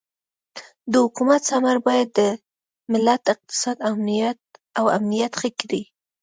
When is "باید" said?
1.87-2.07